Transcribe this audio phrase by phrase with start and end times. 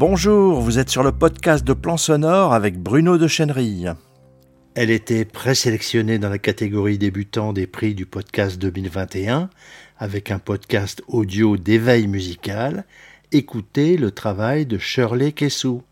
[0.00, 3.92] Bonjour, vous êtes sur le podcast de Plan Sonore avec Bruno de Chenerille.
[4.74, 9.50] Elle était présélectionnée dans la catégorie débutant des prix du podcast 2021
[9.98, 12.86] avec un podcast audio d'éveil musical.
[13.30, 15.82] Écoutez le travail de Shirley Kessou.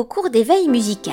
[0.00, 1.12] Au cours d'éveil musical.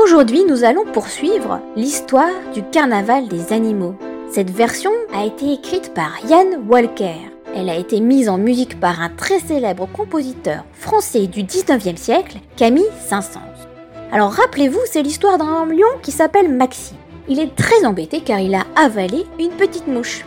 [0.00, 3.96] Aujourd'hui, nous allons poursuivre l'histoire du carnaval des animaux.
[4.30, 7.16] Cette version a été écrite par Ian Walker.
[7.56, 12.36] Elle a été mise en musique par un très célèbre compositeur français du 19e siècle,
[12.56, 13.66] Camille Saint-Saëns.
[14.12, 16.98] Alors rappelez-vous, c'est l'histoire d'un lion qui s'appelle Maxime.
[17.28, 20.24] Il est très embêté car il a avalé une petite mouche.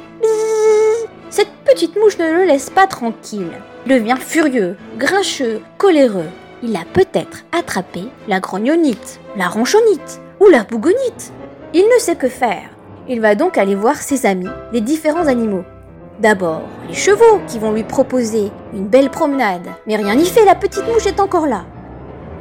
[1.30, 3.54] Cette petite mouche ne le laisse pas tranquille.
[3.86, 6.28] Il devient furieux, grincheux, coléreux
[6.64, 11.34] il a peut-être attrapé la grognonite, la ronchonite ou la bougonite.
[11.74, 12.70] Il ne sait que faire.
[13.08, 15.64] Il va donc aller voir ses amis, les différents animaux.
[16.20, 19.68] D'abord, les chevaux qui vont lui proposer une belle promenade.
[19.88, 21.66] Mais rien n'y fait, la petite mouche est encore là.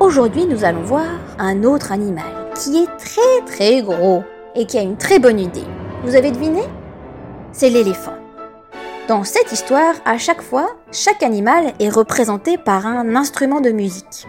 [0.01, 1.07] Aujourd'hui, nous allons voir
[1.39, 4.23] un autre animal qui est très très gros
[4.55, 5.65] et qui a une très bonne idée.
[6.05, 6.63] Vous avez deviné?
[7.53, 8.20] C'est l'éléphant.
[9.11, 14.29] Dans cette histoire, à chaque fois, chaque animal est représenté par un instrument de musique.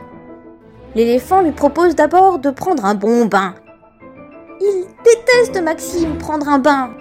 [0.96, 3.54] L'éléphant lui propose d'abord de prendre un bon bain.
[4.59, 6.96] Il déteste Maxime prendre un bain.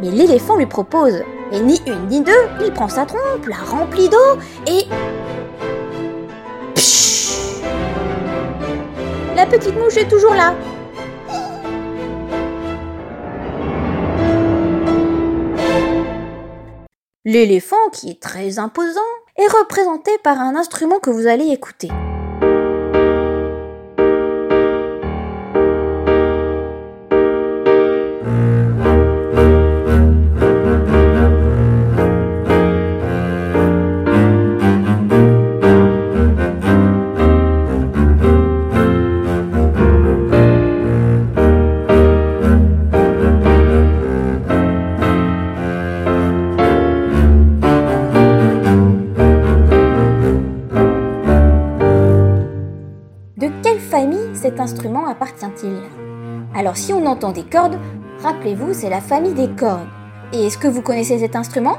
[0.00, 4.08] Mais l'éléphant lui propose, et ni une ni deux, il prend sa trompe, la remplit
[4.08, 4.84] d'eau et...
[6.76, 7.64] Pshhh
[9.34, 10.54] La petite mouche est toujours là.
[17.30, 19.00] L'éléphant, qui est très imposant,
[19.36, 21.90] est représenté par un instrument que vous allez écouter.
[54.60, 55.80] Instrument appartient-il?
[56.54, 57.78] Alors si on entend des cordes,
[58.22, 59.88] rappelez-vous, c'est la famille des cordes.
[60.32, 61.78] Et est-ce que vous connaissez cet instrument?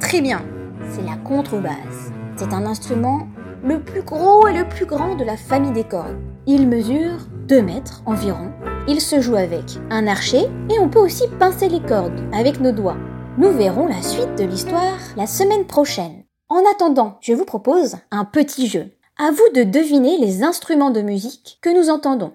[0.00, 0.42] Très bien,
[0.90, 2.10] c'est la contrebasse.
[2.36, 3.28] C'est un instrument
[3.62, 6.18] le plus gros et le plus grand de la famille des cordes.
[6.46, 7.18] Il mesure
[7.48, 8.52] 2 mètres environ.
[8.88, 12.72] Il se joue avec un archet et on peut aussi pincer les cordes avec nos
[12.72, 12.96] doigts.
[13.36, 16.24] Nous verrons la suite de l'histoire la semaine prochaine.
[16.48, 18.90] En attendant, je vous propose un petit jeu.
[19.22, 22.32] À vous de deviner les instruments de musique que nous entendons.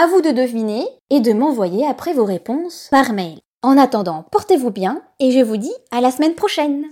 [0.00, 3.40] À vous de deviner et de m'envoyer après vos réponses par mail.
[3.64, 6.84] En attendant, portez-vous bien et je vous dis à la semaine prochaine.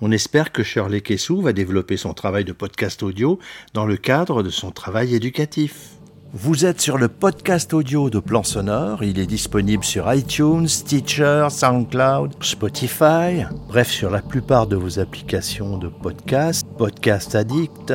[0.00, 3.38] On espère que Shirley Kessou va développer son travail de podcast audio
[3.72, 5.90] dans le cadre de son travail éducatif.
[6.32, 9.04] Vous êtes sur le podcast audio de Plan Sonore.
[9.04, 15.78] Il est disponible sur iTunes, Stitcher, SoundCloud, Spotify, bref, sur la plupart de vos applications
[15.78, 17.94] de podcast, Podcast Addict,